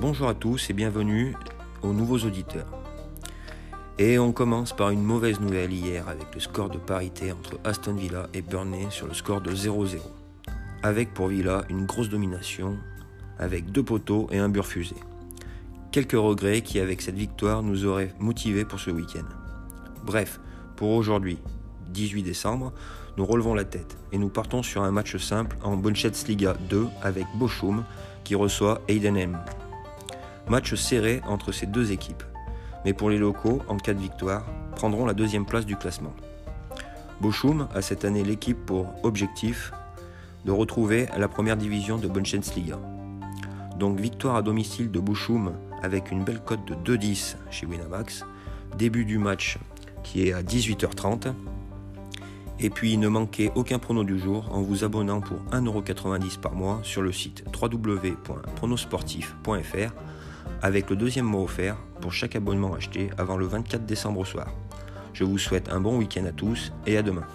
[0.00, 1.34] bonjour à tous et bienvenue
[1.82, 2.68] aux nouveaux auditeurs.
[3.98, 7.94] Et on commence par une mauvaise nouvelle hier avec le score de parité entre Aston
[7.94, 9.98] Villa et Burnley sur le score de 0-0.
[10.84, 12.76] Avec pour Villa une grosse domination
[13.40, 14.94] avec deux poteaux et un but refusé.
[15.90, 19.26] Quelques regrets qui avec cette victoire nous auraient motivés pour ce week-end.
[20.04, 20.38] Bref,
[20.76, 21.38] pour aujourd'hui,
[21.88, 22.72] 18 décembre,
[23.16, 27.26] nous relevons la tête et nous partons sur un match simple en Bundesliga 2 avec
[27.36, 27.84] Bochum
[28.22, 29.38] qui reçoit Heidenheim.
[30.48, 32.22] Match serré entre ces deux équipes,
[32.84, 36.14] mais pour les locaux, en cas de victoire, prendront la deuxième place du classement.
[37.20, 39.72] Bochum a cette année l'équipe pour objectif
[40.44, 42.78] de retrouver la première division de Bundesliga.
[43.76, 45.52] Donc victoire à domicile de Bochum
[45.82, 48.24] avec une belle cote de 2-10 chez Winamax.
[48.76, 49.58] Début du match
[50.02, 51.34] qui est à 18h30.
[52.60, 56.80] Et puis ne manquez aucun prono du jour en vous abonnant pour 1,90€ par mois
[56.82, 59.92] sur le site www.pronosportif.fr
[60.62, 64.48] avec le deuxième mot offert pour chaque abonnement acheté avant le 24 décembre au soir.
[65.12, 67.26] Je vous souhaite un bon week-end à tous et à demain.